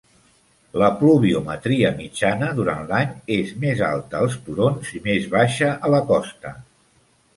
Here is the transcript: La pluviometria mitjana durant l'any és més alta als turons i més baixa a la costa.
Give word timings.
La 0.83 0.87
pluviometria 1.01 1.91
mitjana 1.99 2.49
durant 2.61 2.81
l'any 2.93 3.13
és 3.37 3.53
més 3.67 3.83
alta 3.91 4.19
als 4.23 4.39
turons 4.49 4.93
i 5.01 5.03
més 5.05 5.29
baixa 5.35 5.71
a 5.91 5.97
la 5.97 6.05
costa. 6.15 6.57